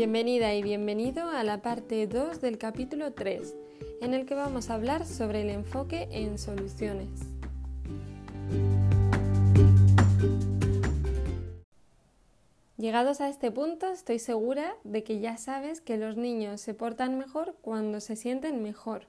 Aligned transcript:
Bienvenida 0.00 0.54
y 0.54 0.62
bienvenido 0.62 1.28
a 1.28 1.44
la 1.44 1.60
parte 1.60 2.06
2 2.06 2.40
del 2.40 2.56
capítulo 2.56 3.12
3, 3.12 3.54
en 4.00 4.14
el 4.14 4.24
que 4.24 4.34
vamos 4.34 4.70
a 4.70 4.74
hablar 4.76 5.04
sobre 5.04 5.42
el 5.42 5.50
enfoque 5.50 6.08
en 6.10 6.38
soluciones. 6.38 7.10
Llegados 12.78 13.20
a 13.20 13.28
este 13.28 13.50
punto, 13.50 13.88
estoy 13.88 14.18
segura 14.18 14.74
de 14.84 15.04
que 15.04 15.20
ya 15.20 15.36
sabes 15.36 15.82
que 15.82 15.98
los 15.98 16.16
niños 16.16 16.62
se 16.62 16.72
portan 16.72 17.18
mejor 17.18 17.58
cuando 17.60 18.00
se 18.00 18.16
sienten 18.16 18.62
mejor. 18.62 19.06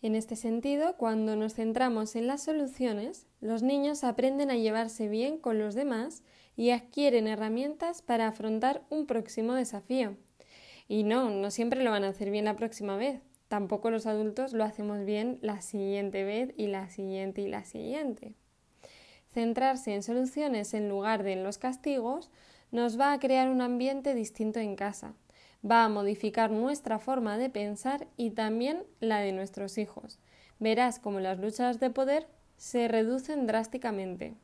En 0.00 0.16
este 0.16 0.34
sentido, 0.34 0.96
cuando 0.96 1.36
nos 1.36 1.54
centramos 1.54 2.16
en 2.16 2.26
las 2.26 2.42
soluciones, 2.42 3.26
los 3.42 3.62
niños 3.62 4.02
aprenden 4.02 4.50
a 4.50 4.56
llevarse 4.56 5.08
bien 5.08 5.36
con 5.36 5.58
los 5.58 5.74
demás 5.74 6.22
y 6.56 6.70
adquieren 6.70 7.28
herramientas 7.28 8.02
para 8.02 8.28
afrontar 8.28 8.82
un 8.90 9.06
próximo 9.06 9.54
desafío. 9.54 10.16
Y 10.92 11.04
no, 11.04 11.30
no 11.30 11.50
siempre 11.50 11.82
lo 11.82 11.90
van 11.90 12.04
a 12.04 12.08
hacer 12.08 12.30
bien 12.30 12.44
la 12.44 12.54
próxima 12.54 12.98
vez. 12.98 13.22
Tampoco 13.48 13.90
los 13.90 14.04
adultos 14.04 14.52
lo 14.52 14.62
hacemos 14.62 15.06
bien 15.06 15.38
la 15.40 15.62
siguiente 15.62 16.22
vez 16.22 16.52
y 16.58 16.66
la 16.66 16.90
siguiente 16.90 17.40
y 17.40 17.48
la 17.48 17.64
siguiente. 17.64 18.34
Centrarse 19.32 19.94
en 19.94 20.02
soluciones 20.02 20.74
en 20.74 20.90
lugar 20.90 21.22
de 21.22 21.32
en 21.32 21.44
los 21.44 21.56
castigos 21.56 22.30
nos 22.72 23.00
va 23.00 23.14
a 23.14 23.18
crear 23.18 23.48
un 23.48 23.62
ambiente 23.62 24.14
distinto 24.14 24.60
en 24.60 24.76
casa, 24.76 25.14
va 25.64 25.84
a 25.84 25.88
modificar 25.88 26.50
nuestra 26.50 26.98
forma 26.98 27.38
de 27.38 27.48
pensar 27.48 28.06
y 28.18 28.32
también 28.32 28.84
la 29.00 29.20
de 29.20 29.32
nuestros 29.32 29.78
hijos. 29.78 30.18
Verás 30.58 30.98
cómo 30.98 31.20
las 31.20 31.38
luchas 31.38 31.80
de 31.80 31.88
poder 31.88 32.26
se 32.58 32.86
reducen 32.86 33.46
drásticamente. 33.46 34.34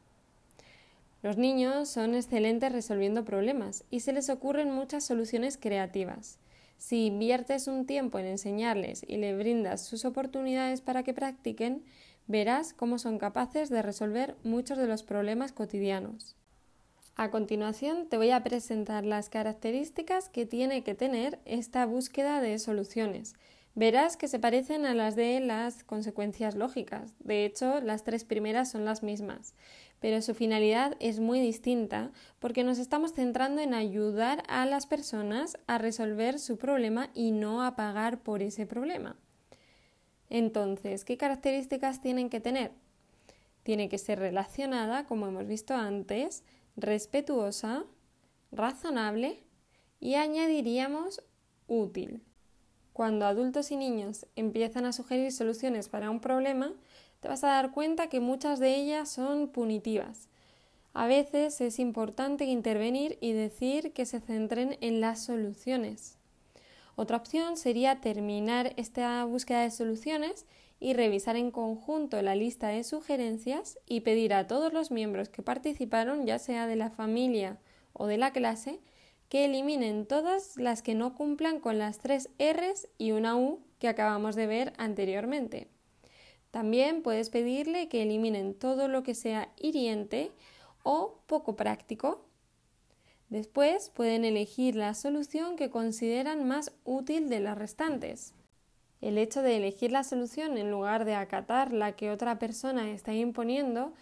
Los 1.22 1.36
niños 1.36 1.88
son 1.88 2.14
excelentes 2.14 2.70
resolviendo 2.70 3.24
problemas 3.24 3.84
y 3.90 4.00
se 4.00 4.12
les 4.12 4.30
ocurren 4.30 4.70
muchas 4.70 5.04
soluciones 5.04 5.58
creativas. 5.58 6.38
Si 6.76 7.06
inviertes 7.06 7.66
un 7.66 7.86
tiempo 7.86 8.20
en 8.20 8.26
enseñarles 8.26 9.04
y 9.06 9.16
le 9.16 9.36
brindas 9.36 9.84
sus 9.84 10.04
oportunidades 10.04 10.80
para 10.80 11.02
que 11.02 11.12
practiquen, 11.12 11.82
verás 12.28 12.72
cómo 12.72 12.98
son 12.98 13.18
capaces 13.18 13.68
de 13.68 13.82
resolver 13.82 14.36
muchos 14.44 14.78
de 14.78 14.86
los 14.86 15.02
problemas 15.02 15.50
cotidianos. 15.50 16.36
A 17.16 17.32
continuación 17.32 18.06
te 18.08 18.16
voy 18.16 18.30
a 18.30 18.44
presentar 18.44 19.04
las 19.04 19.28
características 19.28 20.28
que 20.28 20.46
tiene 20.46 20.84
que 20.84 20.94
tener 20.94 21.40
esta 21.46 21.84
búsqueda 21.84 22.40
de 22.40 22.60
soluciones. 22.60 23.34
Verás 23.74 24.16
que 24.16 24.28
se 24.28 24.38
parecen 24.38 24.86
a 24.86 24.94
las 24.94 25.16
de 25.16 25.40
las 25.40 25.82
consecuencias 25.82 26.54
lógicas. 26.54 27.14
De 27.18 27.44
hecho, 27.44 27.80
las 27.80 28.04
tres 28.04 28.24
primeras 28.24 28.70
son 28.70 28.84
las 28.84 29.02
mismas, 29.02 29.54
pero 30.00 30.22
su 30.22 30.34
finalidad 30.34 30.96
es 31.00 31.20
muy 31.20 31.40
distinta 31.40 32.12
porque 32.38 32.64
nos 32.64 32.78
estamos 32.78 33.12
centrando 33.12 33.60
en 33.60 33.74
ayudar 33.74 34.42
a 34.48 34.64
las 34.66 34.86
personas 34.86 35.58
a 35.66 35.78
resolver 35.78 36.38
su 36.38 36.56
problema 36.56 37.10
y 37.14 37.32
no 37.32 37.64
a 37.64 37.76
pagar 37.76 38.22
por 38.22 38.42
ese 38.42 38.66
problema. 38.66 39.16
Entonces, 40.30 41.04
¿qué 41.04 41.16
características 41.16 42.00
tienen 42.00 42.30
que 42.30 42.40
tener? 42.40 42.72
Tiene 43.62 43.88
que 43.88 43.98
ser 43.98 44.18
relacionada, 44.18 45.04
como 45.06 45.26
hemos 45.26 45.46
visto 45.46 45.74
antes, 45.74 46.44
respetuosa, 46.76 47.84
razonable 48.52 49.42
y 50.00 50.14
añadiríamos 50.14 51.22
útil. 51.66 52.22
Cuando 52.92 53.26
adultos 53.26 53.70
y 53.70 53.76
niños 53.76 54.26
empiezan 54.36 54.84
a 54.84 54.92
sugerir 54.92 55.32
soluciones 55.32 55.88
para 55.88 56.10
un 56.10 56.20
problema, 56.20 56.72
te 57.20 57.28
vas 57.28 57.44
a 57.44 57.48
dar 57.48 57.72
cuenta 57.72 58.08
que 58.08 58.20
muchas 58.20 58.58
de 58.60 58.76
ellas 58.76 59.08
son 59.08 59.48
punitivas. 59.48 60.28
A 60.94 61.06
veces 61.06 61.60
es 61.60 61.78
importante 61.78 62.44
intervenir 62.44 63.18
y 63.20 63.32
decir 63.32 63.92
que 63.92 64.06
se 64.06 64.20
centren 64.20 64.76
en 64.80 65.00
las 65.00 65.22
soluciones. 65.22 66.18
Otra 66.96 67.16
opción 67.16 67.56
sería 67.56 68.00
terminar 68.00 68.72
esta 68.76 69.24
búsqueda 69.24 69.62
de 69.62 69.70
soluciones 69.70 70.46
y 70.80 70.94
revisar 70.94 71.36
en 71.36 71.50
conjunto 71.50 72.20
la 72.22 72.34
lista 72.34 72.68
de 72.68 72.84
sugerencias 72.84 73.78
y 73.86 74.00
pedir 74.00 74.34
a 74.34 74.46
todos 74.46 74.72
los 74.72 74.90
miembros 74.90 75.28
que 75.28 75.42
participaron, 75.42 76.26
ya 76.26 76.38
sea 76.38 76.66
de 76.66 76.76
la 76.76 76.90
familia 76.90 77.58
o 77.92 78.06
de 78.06 78.18
la 78.18 78.32
clase, 78.32 78.80
que 79.28 79.44
eliminen 79.44 80.06
todas 80.06 80.56
las 80.56 80.82
que 80.82 80.94
no 80.94 81.14
cumplan 81.14 81.60
con 81.60 81.78
las 81.78 81.98
tres 81.98 82.30
Rs 82.38 82.88
y 82.96 83.12
una 83.12 83.36
U 83.36 83.60
que 83.78 83.88
acabamos 83.88 84.34
de 84.34 84.46
ver 84.46 84.72
anteriormente. 84.78 85.68
También 86.50 87.02
puedes 87.02 87.30
pedirle 87.30 87.88
que 87.88 88.02
eliminen 88.02 88.54
todo 88.54 88.88
lo 88.88 89.02
que 89.02 89.14
sea 89.14 89.52
hiriente 89.56 90.32
o 90.82 91.20
poco 91.26 91.56
práctico. 91.56 92.24
Después 93.28 93.90
pueden 93.90 94.24
elegir 94.24 94.74
la 94.74 94.94
solución 94.94 95.56
que 95.56 95.68
consideran 95.68 96.48
más 96.48 96.72
útil 96.84 97.28
de 97.28 97.40
las 97.40 97.58
restantes. 97.58 98.32
El 99.00 99.18
hecho 99.18 99.42
de 99.42 99.56
elegir 99.56 99.92
la 99.92 100.02
solución 100.02 100.56
en 100.56 100.70
lugar 100.70 101.04
de 101.04 101.14
acatar 101.14 101.72
la 101.72 101.92
que 101.92 102.10
otra 102.10 102.38
persona 102.38 102.90
está 102.90 103.12
imponiendo 103.12 103.92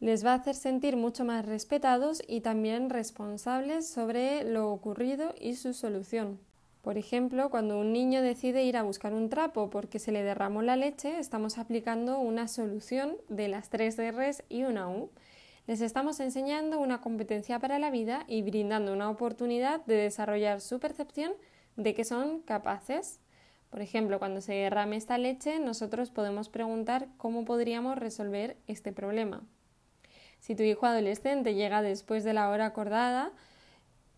les 0.00 0.24
va 0.24 0.32
a 0.32 0.36
hacer 0.36 0.54
sentir 0.54 0.96
mucho 0.96 1.24
más 1.26 1.44
respetados 1.44 2.22
y 2.26 2.40
también 2.40 2.88
responsables 2.88 3.86
sobre 3.86 4.44
lo 4.44 4.72
ocurrido 4.72 5.34
y 5.38 5.54
su 5.54 5.74
solución. 5.74 6.40
Por 6.82 6.96
ejemplo, 6.96 7.50
cuando 7.50 7.78
un 7.78 7.92
niño 7.92 8.22
decide 8.22 8.64
ir 8.64 8.78
a 8.78 8.82
buscar 8.82 9.12
un 9.12 9.28
trapo 9.28 9.68
porque 9.68 9.98
se 9.98 10.12
le 10.12 10.22
derramó 10.22 10.62
la 10.62 10.76
leche, 10.76 11.18
estamos 11.18 11.58
aplicando 11.58 12.18
una 12.18 12.48
solución 12.48 13.16
de 13.28 13.48
las 13.48 13.68
tres 13.68 13.98
Rs 13.98 14.42
y 14.48 14.62
una 14.62 14.88
U. 14.88 15.10
Les 15.66 15.82
estamos 15.82 16.20
enseñando 16.20 16.80
una 16.80 17.02
competencia 17.02 17.58
para 17.58 17.78
la 17.78 17.90
vida 17.90 18.24
y 18.26 18.40
brindando 18.40 18.94
una 18.94 19.10
oportunidad 19.10 19.84
de 19.84 19.94
desarrollar 19.94 20.62
su 20.62 20.80
percepción 20.80 21.32
de 21.76 21.94
que 21.94 22.04
son 22.04 22.40
capaces. 22.40 23.20
Por 23.68 23.82
ejemplo, 23.82 24.18
cuando 24.18 24.40
se 24.40 24.54
derrame 24.54 24.96
esta 24.96 25.18
leche, 25.18 25.58
nosotros 25.58 26.10
podemos 26.10 26.48
preguntar 26.48 27.08
cómo 27.18 27.44
podríamos 27.44 27.98
resolver 27.98 28.56
este 28.66 28.90
problema. 28.90 29.42
Si 30.40 30.54
tu 30.54 30.62
hijo 30.62 30.86
adolescente 30.86 31.54
llega 31.54 31.82
después 31.82 32.24
de 32.24 32.32
la 32.32 32.48
hora 32.48 32.66
acordada, 32.66 33.32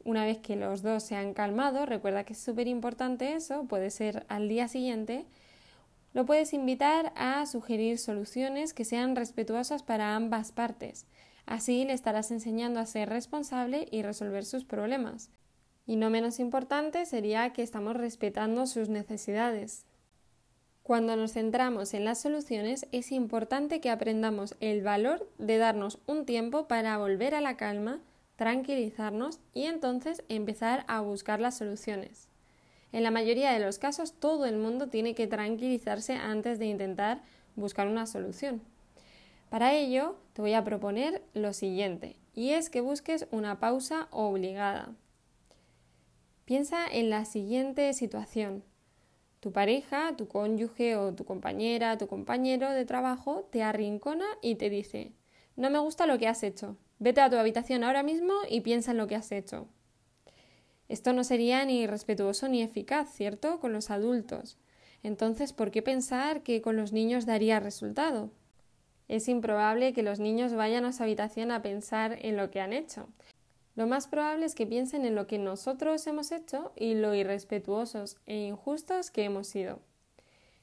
una 0.05 0.25
vez 0.25 0.39
que 0.39 0.57
los 0.57 0.83
dos 0.83 1.03
se 1.03 1.17
han 1.17 1.35
calmado, 1.35 1.87
recuerda 1.87 2.25
que 2.25 2.33
es 2.33 2.39
súper 2.39 2.69
importante 2.69 3.35
eso, 3.35 3.65
puede 3.65 3.91
ser 3.91 4.27
al 4.29 4.49
día 4.49 4.69
siguiente, 4.69 5.27
lo 6.15 6.27
puedes 6.27 6.53
invitar 6.53 7.13
a 7.17 7.47
sugerir 7.47 7.99
soluciones 7.99 8.75
que 8.75 8.85
sean 8.85 9.17
respetuosas 9.17 9.83
para 9.83 10.15
ambas 10.15 10.53
partes. 10.53 11.07
Así 11.47 11.85
le 11.85 11.95
estarás 11.95 12.31
enseñando 12.31 12.81
a 12.81 12.87
ser 12.87 13.09
responsable 13.09 13.89
y 13.91 14.03
resolver 14.03 14.45
sus 14.45 14.65
problemas. 14.65 15.31
Y 15.87 15.97
no 15.97 16.11
menos 16.11 16.39
importante 16.39 17.07
sería 17.07 17.53
que 17.53 17.63
estamos 17.63 17.97
respetando 17.97 18.67
sus 18.67 18.89
necesidades. 18.89 19.85
Cuando 20.83 21.17
nos 21.17 21.33
centramos 21.33 21.95
en 21.95 22.05
las 22.05 22.21
soluciones 22.21 22.87
es 22.93 23.13
importante 23.13 23.81
que 23.81 23.91
aprendamos 23.91 24.57
el 24.61 24.83
valor 24.83 25.29
de 25.39 25.59
darnos 25.59 25.99
un 26.07 26.27
tiempo 26.27 26.69
para 26.69 26.99
volver 26.99 27.35
a 27.35 27.41
la 27.41 27.57
calma, 27.57 28.01
tranquilizarnos 28.37 29.41
y 29.53 29.65
entonces 29.65 30.25
empezar 30.29 30.85
a 30.89 31.01
buscar 31.01 31.41
las 31.41 31.57
soluciones. 31.59 32.29
En 32.93 33.03
la 33.03 33.11
mayoría 33.11 33.53
de 33.53 33.61
los 33.61 33.79
casos 33.79 34.13
todo 34.13 34.45
el 34.47 34.57
mundo 34.57 34.89
tiene 34.89 35.15
que 35.15 35.27
tranquilizarse 35.27 36.15
antes 36.15 36.59
de 36.59 36.67
intentar 36.67 37.23
buscar 37.57 37.89
una 37.89 38.07
solución. 38.07 38.63
Para 39.49 39.75
ello 39.75 40.17
te 40.33 40.43
voy 40.43 40.55
a 40.55 40.65
proponer 40.65 41.23
lo 41.35 41.53
siguiente, 41.53 42.17
y 42.35 42.51
es 42.51 42.71
que 42.71 42.81
busques 42.81 43.27
una 43.31 43.61
pausa 43.61 44.09
obligada. 44.11 44.95
Piensa 46.45 46.87
en 46.91 47.11
la 47.11 47.25
siguiente 47.25 47.93
situación. 47.93 48.65
Tu 49.41 49.53
pareja, 49.53 50.15
tu 50.17 50.29
cónyuge 50.29 50.97
o 50.97 51.15
tu 51.15 51.25
compañera, 51.25 51.99
tu 51.99 52.07
compañero 52.07 52.71
de 52.71 52.85
trabajo 52.85 53.49
te 53.51 53.63
arrincona 53.63 54.27
y 54.41 54.55
te 54.55 54.71
dice 54.71 55.13
No 55.57 55.71
me 55.71 55.79
gusta 55.79 56.07
lo 56.07 56.19
que 56.19 56.29
has 56.29 56.43
hecho. 56.43 56.77
Vete 57.03 57.21
a 57.21 57.29
tu 57.29 57.37
habitación 57.37 57.83
ahora 57.83 58.05
mismo 58.05 58.33
y 58.49 58.61
piensa 58.61 58.93
en 58.93 58.97
lo 58.97 59.09
que 59.09 59.17
has 59.17 59.33
hecho. 59.33 59.67
Esto 60.89 61.13
no 61.13 61.25
sería 61.25 61.65
ni 61.65 61.85
respetuoso 61.89 62.47
ni 62.47 62.63
eficaz, 62.63 63.13
¿cierto? 63.13 63.59
Con 63.59 63.73
los 63.73 63.91
adultos. 63.91 64.57
Entonces, 65.03 65.53
¿por 65.53 65.73
qué 65.73 65.83
pensar 65.83 66.45
que 66.45 66.63
con 66.63 66.77
los 66.77 66.93
niños 66.93 67.27
daría 67.27 67.59
resultado? 67.59 68.31
Es 69.09 69.27
improbable 69.27 69.95
que 69.95 70.05
los 70.05 70.21
niños 70.21 70.55
vayan 70.55 70.85
a 70.85 70.93
su 70.93 71.03
habitación 71.03 71.51
a 71.51 71.61
pensar 71.61 72.19
en 72.23 72.37
lo 72.37 72.53
que 72.53 72.61
han 72.61 72.73
hecho. 72.73 73.09
Lo 73.75 73.89
más 73.89 74.07
probable 74.07 74.47
es 74.47 74.55
que 74.55 74.65
piensen 74.65 75.05
en 75.05 75.17
lo 75.17 75.27
que 75.27 75.39
nosotros 75.39 76.07
hemos 76.07 76.31
hecho 76.31 76.73
y 76.77 76.95
lo 76.95 77.17
irrespetuosos 77.17 78.17
e 78.27 78.37
injustos 78.37 79.11
que 79.11 79.25
hemos 79.25 79.49
sido. 79.49 79.81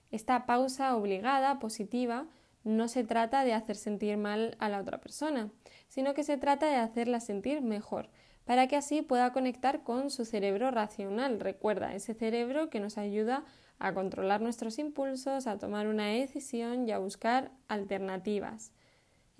Esta 0.10 0.46
pausa 0.46 0.96
obligada, 0.96 1.60
positiva, 1.60 2.28
no 2.64 2.88
se 2.88 3.04
trata 3.04 3.44
de 3.44 3.54
hacer 3.54 3.76
sentir 3.76 4.16
mal 4.16 4.56
a 4.60 4.70
la 4.70 4.80
otra 4.80 5.02
persona, 5.02 5.50
sino 5.90 6.14
que 6.14 6.24
se 6.24 6.38
trata 6.38 6.68
de 6.68 6.78
hacerla 6.78 7.20
sentir 7.20 7.62
mejor, 7.62 8.10
para 8.46 8.68
que 8.68 8.78
así 8.78 9.02
pueda 9.02 9.34
conectar 9.34 9.84
con 9.84 10.10
su 10.10 10.24
cerebro 10.24 10.72
racional. 10.72 11.42
Recuerda, 11.42 11.94
ese 11.94 12.14
cerebro 12.14 12.70
que 12.70 12.80
nos 12.80 12.98
ayuda 12.98 13.44
a 13.78 13.94
controlar 13.94 14.40
nuestros 14.40 14.80
impulsos, 14.80 15.48
a 15.48 15.58
tomar 15.58 15.88
una 15.88 16.08
decisión 16.08 16.88
y 16.88 16.92
a 16.92 17.00
buscar 17.00 17.52
alternativas 17.68 18.72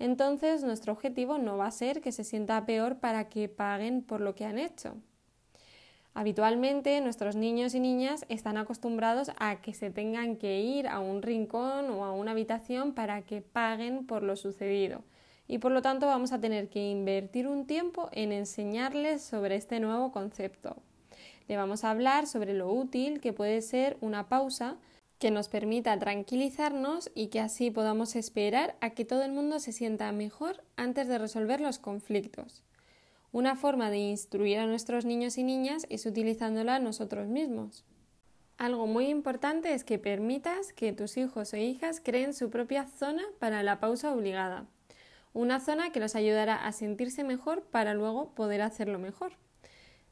entonces 0.00 0.64
nuestro 0.64 0.94
objetivo 0.94 1.36
no 1.38 1.58
va 1.58 1.66
a 1.66 1.70
ser 1.70 2.00
que 2.00 2.10
se 2.10 2.24
sienta 2.24 2.64
peor 2.64 2.98
para 2.98 3.28
que 3.28 3.50
paguen 3.50 4.02
por 4.02 4.22
lo 4.22 4.34
que 4.34 4.46
han 4.46 4.58
hecho. 4.58 4.96
Habitualmente 6.14 7.00
nuestros 7.02 7.36
niños 7.36 7.74
y 7.74 7.80
niñas 7.80 8.24
están 8.30 8.56
acostumbrados 8.56 9.30
a 9.38 9.60
que 9.60 9.74
se 9.74 9.90
tengan 9.90 10.36
que 10.36 10.60
ir 10.60 10.88
a 10.88 11.00
un 11.00 11.20
rincón 11.22 11.90
o 11.90 12.04
a 12.04 12.12
una 12.12 12.32
habitación 12.32 12.94
para 12.94 13.22
que 13.22 13.42
paguen 13.42 14.06
por 14.06 14.22
lo 14.22 14.36
sucedido 14.36 15.04
y 15.50 15.58
por 15.58 15.72
lo 15.72 15.82
tanto 15.82 16.06
vamos 16.06 16.30
a 16.30 16.40
tener 16.40 16.68
que 16.68 16.78
invertir 16.78 17.48
un 17.48 17.66
tiempo 17.66 18.08
en 18.12 18.30
enseñarles 18.30 19.20
sobre 19.20 19.56
este 19.56 19.80
nuevo 19.80 20.12
concepto. 20.12 20.76
Le 21.48 21.56
vamos 21.56 21.82
a 21.82 21.90
hablar 21.90 22.28
sobre 22.28 22.54
lo 22.54 22.72
útil 22.72 23.20
que 23.20 23.32
puede 23.32 23.60
ser 23.60 23.96
una 24.00 24.28
pausa 24.28 24.76
que 25.18 25.32
nos 25.32 25.48
permita 25.48 25.98
tranquilizarnos 25.98 27.10
y 27.16 27.26
que 27.26 27.40
así 27.40 27.72
podamos 27.72 28.14
esperar 28.14 28.76
a 28.80 28.90
que 28.90 29.04
todo 29.04 29.24
el 29.24 29.32
mundo 29.32 29.58
se 29.58 29.72
sienta 29.72 30.12
mejor 30.12 30.62
antes 30.76 31.08
de 31.08 31.18
resolver 31.18 31.60
los 31.60 31.80
conflictos. 31.80 32.62
Una 33.32 33.56
forma 33.56 33.90
de 33.90 33.98
instruir 33.98 34.60
a 34.60 34.66
nuestros 34.66 35.04
niños 35.04 35.36
y 35.36 35.42
niñas 35.42 35.84
es 35.90 36.06
utilizándola 36.06 36.78
nosotros 36.78 37.26
mismos. 37.26 37.84
Algo 38.56 38.86
muy 38.86 39.06
importante 39.08 39.74
es 39.74 39.82
que 39.82 39.98
permitas 39.98 40.72
que 40.72 40.92
tus 40.92 41.16
hijos 41.16 41.54
o 41.54 41.56
hijas 41.56 42.00
creen 42.00 42.34
su 42.34 42.50
propia 42.50 42.86
zona 42.86 43.24
para 43.40 43.64
la 43.64 43.80
pausa 43.80 44.14
obligada. 44.14 44.68
Una 45.32 45.60
zona 45.60 45.90
que 45.92 46.00
los 46.00 46.16
ayudará 46.16 46.56
a 46.56 46.72
sentirse 46.72 47.24
mejor 47.24 47.62
para 47.62 47.94
luego 47.94 48.34
poder 48.34 48.62
hacerlo 48.62 48.98
mejor. 48.98 49.32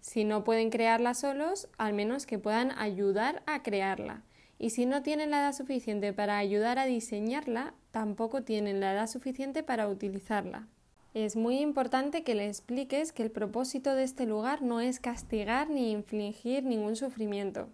Si 0.01 0.25
no 0.25 0.45
pueden 0.45 0.71
crearla 0.71 1.15
solos, 1.15 1.69
al 1.77 1.93
menos 1.93 2.27
que 2.27 2.39
puedan 2.39 2.71
ayudar 2.79 3.43
a 3.47 3.63
crearla. 3.63 4.23
Y 4.59 4.71
si 4.71 4.87
no 4.87 5.03
tienen 5.03 5.31
la 5.31 5.41
edad 5.41 5.53
suficiente 5.53 6.13
para 6.13 6.39
ayudar 6.39 6.79
a 6.79 6.87
diseñarla, 6.87 7.75
tampoco 7.91 8.43
tienen 8.43 8.81
la 8.81 8.93
edad 8.93 9.09
suficiente 9.09 9.63
para 9.63 9.89
utilizarla. 9.89 10.69
Es 11.15 11.37
muy 11.37 11.59
importante 11.59 12.23
que 12.23 12.35
le 12.35 12.47
expliques 12.47 13.13
que 13.13 13.23
el 13.23 13.31
propósito 13.31 13.95
de 13.95 14.05
este 14.05 14.27
lugar 14.27 14.63
no 14.63 14.81
es 14.81 15.01
castigar 15.01 15.71
ni 15.71 15.91
infligir 15.91 16.65
ningún 16.65 16.97
sufrimiento 16.97 17.69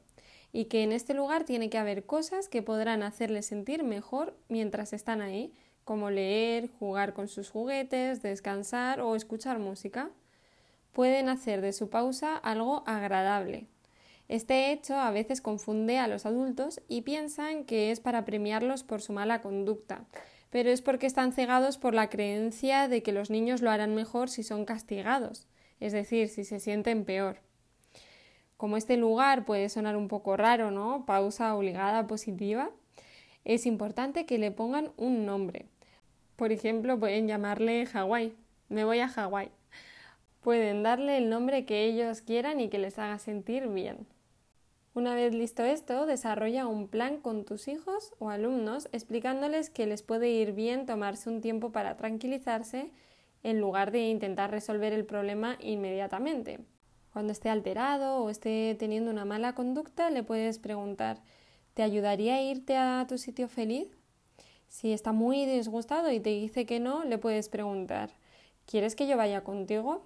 y 0.52 0.66
que 0.66 0.84
en 0.84 0.92
este 0.92 1.14
lugar 1.14 1.44
tiene 1.44 1.68
que 1.68 1.78
haber 1.78 2.06
cosas 2.06 2.48
que 2.48 2.62
podrán 2.62 3.02
hacerles 3.02 3.46
sentir 3.46 3.82
mejor 3.82 4.36
mientras 4.48 4.92
están 4.92 5.20
ahí, 5.20 5.52
como 5.84 6.10
leer, 6.10 6.70
jugar 6.78 7.12
con 7.12 7.28
sus 7.28 7.50
juguetes, 7.50 8.22
descansar 8.22 9.00
o 9.00 9.16
escuchar 9.16 9.58
música. 9.58 10.10
Pueden 10.92 11.28
hacer 11.28 11.60
de 11.60 11.72
su 11.72 11.90
pausa 11.90 12.36
algo 12.36 12.82
agradable. 12.86 13.66
Este 14.28 14.72
hecho 14.72 14.96
a 14.96 15.10
veces 15.10 15.42
confunde 15.42 15.98
a 15.98 16.08
los 16.08 16.24
adultos 16.24 16.80
y 16.88 17.02
piensan 17.02 17.64
que 17.64 17.90
es 17.90 18.00
para 18.00 18.24
premiarlos 18.24 18.82
por 18.82 19.02
su 19.02 19.12
mala 19.12 19.42
conducta, 19.42 20.06
pero 20.48 20.70
es 20.70 20.80
porque 20.80 21.06
están 21.06 21.32
cegados 21.32 21.76
por 21.76 21.94
la 21.94 22.08
creencia 22.08 22.88
de 22.88 23.02
que 23.02 23.12
los 23.12 23.28
niños 23.28 23.60
lo 23.60 23.70
harán 23.70 23.94
mejor 23.94 24.30
si 24.30 24.42
son 24.42 24.64
castigados, 24.64 25.46
es 25.78 25.92
decir, 25.92 26.28
si 26.28 26.44
se 26.44 26.58
sienten 26.58 27.04
peor. 27.04 27.40
Como 28.56 28.78
este 28.78 28.96
lugar 28.96 29.44
puede 29.44 29.68
sonar 29.68 29.96
un 29.96 30.08
poco 30.08 30.38
raro, 30.38 30.70
¿no? 30.70 31.04
Pausa 31.04 31.54
obligada 31.54 32.06
positiva, 32.06 32.70
es 33.44 33.66
importante 33.66 34.24
que 34.24 34.38
le 34.38 34.50
pongan 34.50 34.92
un 34.96 35.26
nombre. 35.26 35.66
Por 36.36 36.52
ejemplo, 36.52 36.98
pueden 36.98 37.28
llamarle 37.28 37.86
Hawái. 37.86 38.34
Me 38.68 38.84
voy 38.84 39.00
a 39.00 39.08
Hawái. 39.08 39.50
Pueden 40.40 40.82
darle 40.82 41.16
el 41.16 41.30
nombre 41.30 41.64
que 41.64 41.84
ellos 41.84 42.20
quieran 42.20 42.60
y 42.60 42.68
que 42.68 42.78
les 42.78 42.98
haga 42.98 43.18
sentir 43.18 43.68
bien. 43.68 44.06
Una 44.94 45.14
vez 45.14 45.34
listo 45.34 45.64
esto, 45.64 46.06
desarrolla 46.06 46.66
un 46.66 46.88
plan 46.88 47.18
con 47.18 47.44
tus 47.44 47.66
hijos 47.66 48.12
o 48.18 48.30
alumnos 48.30 48.88
explicándoles 48.92 49.70
que 49.70 49.86
les 49.86 50.02
puede 50.02 50.28
ir 50.28 50.52
bien 50.52 50.86
tomarse 50.86 51.30
un 51.30 51.40
tiempo 51.40 51.72
para 51.72 51.96
tranquilizarse 51.96 52.92
en 53.42 53.60
lugar 53.60 53.90
de 53.90 54.08
intentar 54.08 54.50
resolver 54.50 54.92
el 54.92 55.04
problema 55.04 55.56
inmediatamente. 55.60 56.60
Cuando 57.12 57.32
esté 57.32 57.48
alterado 57.48 58.18
o 58.18 58.30
esté 58.30 58.76
teniendo 58.78 59.10
una 59.10 59.24
mala 59.24 59.54
conducta, 59.54 60.10
le 60.10 60.22
puedes 60.22 60.58
preguntar 60.58 61.22
¿Te 61.74 61.82
ayudaría 61.82 62.36
a 62.36 62.42
irte 62.42 62.76
a 62.76 63.04
tu 63.08 63.18
sitio 63.18 63.48
feliz? 63.48 63.88
Si 64.74 64.92
está 64.92 65.12
muy 65.12 65.46
disgustado 65.46 66.10
y 66.10 66.18
te 66.18 66.30
dice 66.30 66.66
que 66.66 66.80
no, 66.80 67.04
le 67.04 67.16
puedes 67.16 67.48
preguntar 67.48 68.10
¿Quieres 68.66 68.96
que 68.96 69.06
yo 69.06 69.16
vaya 69.16 69.44
contigo? 69.44 70.04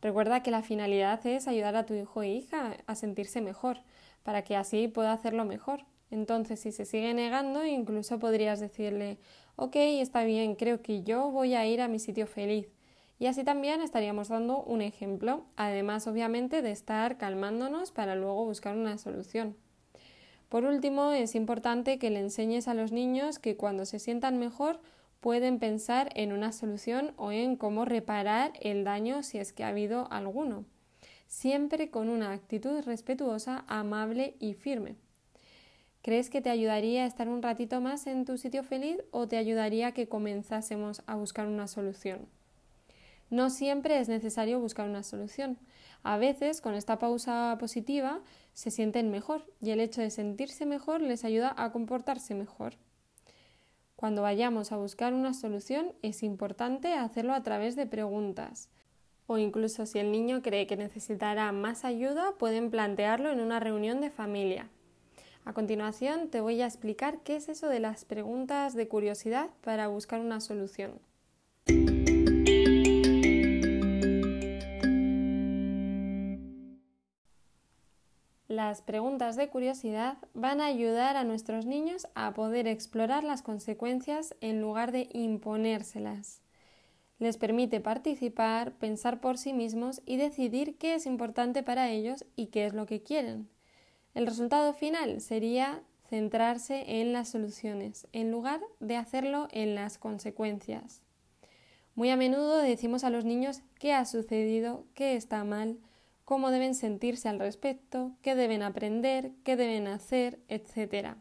Recuerda 0.00 0.42
que 0.42 0.50
la 0.50 0.62
finalidad 0.62 1.26
es 1.26 1.46
ayudar 1.46 1.76
a 1.76 1.84
tu 1.84 1.92
hijo 1.92 2.22
e 2.22 2.30
hija 2.30 2.78
a 2.86 2.94
sentirse 2.94 3.42
mejor, 3.42 3.80
para 4.22 4.40
que 4.40 4.56
así 4.56 4.88
pueda 4.88 5.12
hacerlo 5.12 5.44
mejor. 5.44 5.84
Entonces, 6.10 6.60
si 6.60 6.72
se 6.72 6.86
sigue 6.86 7.12
negando, 7.12 7.62
incluso 7.66 8.18
podrías 8.18 8.58
decirle 8.58 9.18
Ok, 9.54 9.76
está 9.76 10.24
bien, 10.24 10.54
creo 10.54 10.80
que 10.80 11.02
yo 11.02 11.30
voy 11.30 11.54
a 11.54 11.66
ir 11.66 11.82
a 11.82 11.88
mi 11.88 11.98
sitio 11.98 12.26
feliz. 12.26 12.68
Y 13.18 13.26
así 13.26 13.44
también 13.44 13.82
estaríamos 13.82 14.28
dando 14.28 14.62
un 14.62 14.80
ejemplo, 14.80 15.44
además 15.56 16.06
obviamente 16.06 16.62
de 16.62 16.70
estar 16.70 17.18
calmándonos 17.18 17.92
para 17.92 18.14
luego 18.14 18.46
buscar 18.46 18.78
una 18.78 18.96
solución. 18.96 19.58
Por 20.54 20.66
último, 20.66 21.10
es 21.10 21.34
importante 21.34 21.98
que 21.98 22.10
le 22.10 22.20
enseñes 22.20 22.68
a 22.68 22.74
los 22.74 22.92
niños 22.92 23.40
que 23.40 23.56
cuando 23.56 23.84
se 23.84 23.98
sientan 23.98 24.38
mejor 24.38 24.80
pueden 25.18 25.58
pensar 25.58 26.10
en 26.14 26.32
una 26.32 26.52
solución 26.52 27.12
o 27.16 27.32
en 27.32 27.56
cómo 27.56 27.84
reparar 27.84 28.52
el 28.60 28.84
daño 28.84 29.24
si 29.24 29.38
es 29.38 29.52
que 29.52 29.64
ha 29.64 29.70
habido 29.70 30.06
alguno, 30.12 30.64
siempre 31.26 31.90
con 31.90 32.08
una 32.08 32.30
actitud 32.30 32.84
respetuosa, 32.84 33.64
amable 33.66 34.36
y 34.38 34.54
firme. 34.54 34.94
¿Crees 36.02 36.30
que 36.30 36.40
te 36.40 36.50
ayudaría 36.50 37.02
a 37.02 37.06
estar 37.08 37.28
un 37.28 37.42
ratito 37.42 37.80
más 37.80 38.06
en 38.06 38.24
tu 38.24 38.38
sitio 38.38 38.62
feliz 38.62 38.98
o 39.10 39.26
te 39.26 39.38
ayudaría 39.38 39.90
que 39.90 40.08
comenzásemos 40.08 41.02
a 41.06 41.16
buscar 41.16 41.48
una 41.48 41.66
solución? 41.66 42.28
No 43.28 43.50
siempre 43.50 43.98
es 43.98 44.08
necesario 44.08 44.60
buscar 44.60 44.88
una 44.88 45.02
solución. 45.02 45.58
A 46.04 46.18
veces, 46.18 46.60
con 46.60 46.74
esta 46.74 46.98
pausa 46.98 47.56
positiva, 47.58 48.20
se 48.52 48.70
sienten 48.70 49.10
mejor 49.10 49.42
y 49.60 49.70
el 49.70 49.80
hecho 49.80 50.02
de 50.02 50.10
sentirse 50.10 50.66
mejor 50.66 51.00
les 51.00 51.24
ayuda 51.24 51.54
a 51.56 51.72
comportarse 51.72 52.34
mejor. 52.34 52.74
Cuando 53.96 54.20
vayamos 54.20 54.70
a 54.70 54.76
buscar 54.76 55.14
una 55.14 55.32
solución 55.32 55.94
es 56.02 56.22
importante 56.22 56.92
hacerlo 56.92 57.32
a 57.32 57.42
través 57.42 57.74
de 57.74 57.86
preguntas. 57.86 58.68
O 59.26 59.38
incluso 59.38 59.86
si 59.86 59.98
el 59.98 60.12
niño 60.12 60.42
cree 60.42 60.66
que 60.66 60.76
necesitará 60.76 61.50
más 61.52 61.86
ayuda, 61.86 62.32
pueden 62.38 62.70
plantearlo 62.70 63.30
en 63.30 63.40
una 63.40 63.58
reunión 63.58 64.02
de 64.02 64.10
familia. 64.10 64.68
A 65.46 65.54
continuación 65.54 66.28
te 66.28 66.42
voy 66.42 66.60
a 66.60 66.66
explicar 66.66 67.20
qué 67.22 67.36
es 67.36 67.48
eso 67.48 67.68
de 67.68 67.80
las 67.80 68.04
preguntas 68.04 68.74
de 68.74 68.88
curiosidad 68.88 69.48
para 69.62 69.88
buscar 69.88 70.20
una 70.20 70.40
solución. 70.40 71.00
Las 78.54 78.82
preguntas 78.82 79.34
de 79.34 79.48
curiosidad 79.48 80.16
van 80.32 80.60
a 80.60 80.66
ayudar 80.66 81.16
a 81.16 81.24
nuestros 81.24 81.66
niños 81.66 82.06
a 82.14 82.34
poder 82.34 82.68
explorar 82.68 83.24
las 83.24 83.42
consecuencias 83.42 84.36
en 84.40 84.60
lugar 84.60 84.92
de 84.92 85.08
imponérselas. 85.12 86.40
Les 87.18 87.36
permite 87.36 87.80
participar, 87.80 88.70
pensar 88.74 89.20
por 89.20 89.38
sí 89.38 89.52
mismos 89.52 90.02
y 90.06 90.18
decidir 90.18 90.78
qué 90.78 90.94
es 90.94 91.04
importante 91.04 91.64
para 91.64 91.90
ellos 91.90 92.24
y 92.36 92.46
qué 92.46 92.66
es 92.66 92.74
lo 92.74 92.86
que 92.86 93.02
quieren. 93.02 93.48
El 94.14 94.24
resultado 94.24 94.72
final 94.72 95.20
sería 95.20 95.82
centrarse 96.08 97.00
en 97.00 97.12
las 97.12 97.30
soluciones, 97.30 98.06
en 98.12 98.30
lugar 98.30 98.60
de 98.78 98.96
hacerlo 98.96 99.48
en 99.50 99.74
las 99.74 99.98
consecuencias. 99.98 101.02
Muy 101.96 102.08
a 102.10 102.16
menudo 102.16 102.58
decimos 102.58 103.02
a 103.02 103.10
los 103.10 103.24
niños 103.24 103.62
qué 103.80 103.94
ha 103.94 104.04
sucedido, 104.04 104.84
qué 104.94 105.16
está 105.16 105.42
mal, 105.42 105.76
cómo 106.24 106.50
deben 106.50 106.74
sentirse 106.74 107.28
al 107.28 107.38
respecto, 107.38 108.12
qué 108.22 108.34
deben 108.34 108.62
aprender, 108.62 109.32
qué 109.44 109.56
deben 109.56 109.86
hacer, 109.86 110.40
etc. 110.48 111.16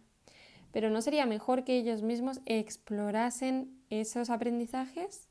Pero 0.72 0.90
¿no 0.90 1.02
sería 1.02 1.26
mejor 1.26 1.64
que 1.64 1.78
ellos 1.78 2.02
mismos 2.02 2.42
explorasen 2.46 3.72
esos 3.90 4.30
aprendizajes? 4.30 5.28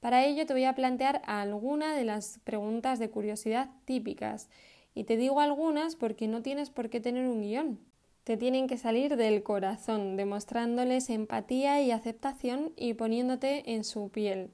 Para 0.00 0.24
ello 0.24 0.44
te 0.44 0.52
voy 0.52 0.64
a 0.64 0.74
plantear 0.74 1.22
alguna 1.24 1.94
de 1.96 2.04
las 2.04 2.38
preguntas 2.44 2.98
de 2.98 3.08
curiosidad 3.10 3.70
típicas. 3.86 4.50
Y 4.94 5.04
te 5.04 5.16
digo 5.16 5.40
algunas 5.40 5.96
porque 5.96 6.28
no 6.28 6.42
tienes 6.42 6.70
por 6.70 6.90
qué 6.90 7.00
tener 7.00 7.26
un 7.26 7.40
guion. 7.40 7.80
Te 8.22 8.36
tienen 8.36 8.66
que 8.68 8.78
salir 8.78 9.16
del 9.16 9.42
corazón, 9.42 10.16
demostrándoles 10.16 11.10
empatía 11.10 11.80
y 11.82 11.90
aceptación 11.90 12.72
y 12.76 12.94
poniéndote 12.94 13.74
en 13.74 13.84
su 13.84 14.08
piel. 14.10 14.50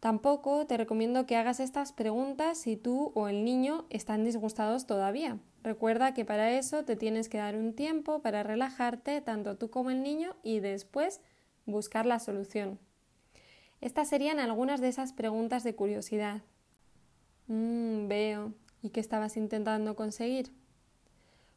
Tampoco 0.00 0.64
te 0.66 0.76
recomiendo 0.76 1.26
que 1.26 1.36
hagas 1.36 1.58
estas 1.58 1.92
preguntas 1.92 2.58
si 2.58 2.76
tú 2.76 3.10
o 3.14 3.26
el 3.26 3.44
niño 3.44 3.86
están 3.90 4.22
disgustados 4.24 4.86
todavía. 4.86 5.38
Recuerda 5.64 6.14
que 6.14 6.24
para 6.24 6.52
eso 6.52 6.84
te 6.84 6.94
tienes 6.94 7.28
que 7.28 7.38
dar 7.38 7.56
un 7.56 7.74
tiempo 7.74 8.22
para 8.22 8.44
relajarte 8.44 9.20
tanto 9.20 9.56
tú 9.56 9.70
como 9.70 9.90
el 9.90 10.02
niño 10.02 10.36
y 10.44 10.60
después 10.60 11.20
buscar 11.66 12.06
la 12.06 12.20
solución. 12.20 12.78
Estas 13.80 14.08
serían 14.08 14.38
algunas 14.38 14.80
de 14.80 14.88
esas 14.88 15.12
preguntas 15.12 15.64
de 15.64 15.74
curiosidad. 15.74 16.42
Mmm, 17.48 18.06
veo. 18.06 18.54
¿Y 18.82 18.90
qué 18.90 19.00
estabas 19.00 19.36
intentando 19.36 19.96
conseguir? 19.96 20.52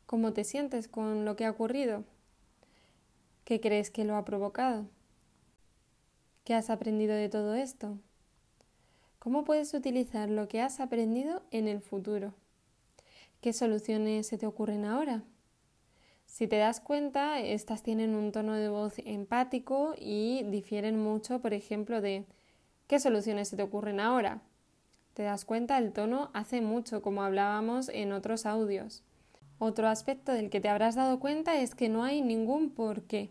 ¿Cómo 0.08 0.34
te 0.34 0.44
sientes 0.44 0.88
con 0.88 1.26
lo 1.26 1.36
que 1.36 1.46
ha 1.46 1.52
ocurrido? 1.52 2.04
¿Qué 3.46 3.62
crees 3.62 3.92
que 3.92 4.04
lo 4.04 4.16
ha 4.16 4.26
provocado? 4.26 4.88
¿Qué 6.44 6.56
has 6.56 6.72
aprendido 6.72 7.14
de 7.14 7.30
todo 7.30 7.54
esto? 7.54 8.00
¿Cómo 9.22 9.44
puedes 9.44 9.76
utilizar 9.76 10.32
lo 10.32 10.48
que 10.48 10.62
has 10.62 10.80
aprendido 10.80 11.44
en 11.52 11.68
el 11.68 11.80
futuro? 11.80 12.34
¿qué 13.40 13.54
soluciones 13.54 14.26
se 14.26 14.40
te 14.40 14.48
ocurren 14.48 14.84
ahora? 14.84 15.22
Si 16.26 16.48
te 16.48 16.58
das 16.58 16.80
cuenta, 16.80 17.40
estas 17.40 17.84
tienen 17.84 18.16
un 18.16 18.32
tono 18.32 18.56
de 18.56 18.68
voz 18.68 18.96
empático 18.98 19.94
y 19.96 20.42
difieren 20.46 20.98
mucho, 20.98 21.40
por 21.40 21.54
ejemplo, 21.54 22.02
de 22.02 22.26
¿qué 22.88 23.00
soluciones 23.00 23.50
se 23.50 23.58
te 23.58 23.62
ocurren 23.62 24.00
ahora? 24.00 24.42
Te 25.14 25.22
das 25.22 25.46
cuenta, 25.46 25.78
el 25.78 25.94
tono 25.94 26.32
hace 26.34 26.62
mucho, 26.62 27.04
como 27.04 27.22
hablábamos 27.22 27.90
en 27.90 28.14
otros 28.14 28.48
audios. 28.48 29.04
Otro 29.60 29.88
aspecto 29.88 30.32
del 30.32 30.50
que 30.50 30.62
te 30.62 30.70
habrás 30.70 30.96
dado 30.96 31.20
cuenta 31.20 31.62
es 31.62 31.76
que 31.76 31.90
no 31.90 32.04
hay 32.04 32.24
ningún 32.24 32.72
por 32.72 33.04
qué. 33.04 33.30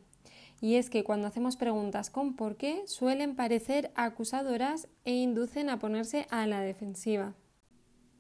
Y 0.61 0.77
es 0.77 0.91
que 0.91 1.05
cuando 1.05 1.27
hacemos 1.27 1.57
preguntas 1.57 2.11
con 2.11 2.37
por 2.37 2.57
qué 2.57 2.83
suelen 2.87 3.35
parecer 3.35 3.91
acusadoras 3.95 4.89
e 5.05 5.13
inducen 5.13 5.71
a 5.71 5.79
ponerse 5.79 6.27
a 6.31 6.47
la 6.47 6.61
defensiva. 6.61 7.35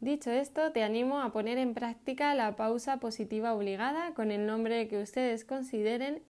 Dicho 0.00 0.30
esto, 0.30 0.72
te 0.72 0.82
animo 0.82 1.20
a 1.20 1.30
poner 1.30 1.58
en 1.58 1.74
práctica 1.74 2.34
la 2.34 2.56
pausa 2.56 2.98
positiva 2.98 3.52
obligada 3.52 4.14
con 4.14 4.30
el 4.30 4.46
nombre 4.46 4.88
que 4.88 5.02
ustedes 5.02 5.44
consideren 5.44 6.22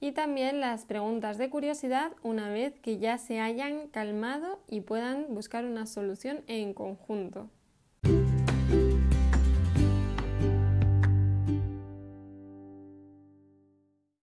y 0.00 0.10
también 0.10 0.58
las 0.58 0.84
preguntas 0.84 1.38
de 1.38 1.48
curiosidad 1.48 2.10
una 2.24 2.48
vez 2.50 2.80
que 2.80 2.98
ya 2.98 3.18
se 3.18 3.38
hayan 3.38 3.86
calmado 3.86 4.58
y 4.68 4.80
puedan 4.80 5.32
buscar 5.32 5.64
una 5.64 5.86
solución 5.86 6.42
en 6.48 6.74
conjunto. 6.74 7.48